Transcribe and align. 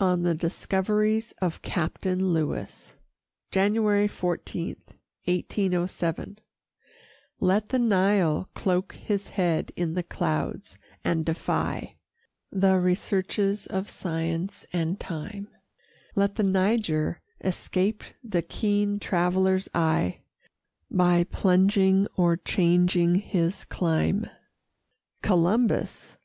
ON 0.00 0.24
THE 0.24 0.34
DISCOVERIES 0.34 1.32
OF 1.40 1.62
CAPTAIN 1.62 2.32
LEWIS 2.32 2.94
[January 3.52 4.08
14, 4.08 4.74
1807] 5.26 6.40
Let 7.38 7.68
the 7.68 7.78
Nile 7.78 8.48
cloak 8.54 8.96
his 8.96 9.28
head 9.28 9.70
in 9.76 9.94
the 9.94 10.02
clouds, 10.02 10.76
and 11.04 11.24
defy 11.24 11.94
The 12.50 12.80
researches 12.80 13.66
of 13.68 13.88
science 13.88 14.66
and 14.72 14.98
time; 14.98 15.46
Let 16.16 16.34
the 16.34 16.42
Niger 16.42 17.20
escape 17.40 18.02
the 18.24 18.42
keen 18.42 18.98
traveller's 18.98 19.68
eye, 19.72 20.22
By 20.90 21.22
plunging 21.22 22.08
or 22.16 22.36
changing 22.36 23.14
his 23.14 23.64
clime. 23.66 24.28
Columbus! 25.22 26.16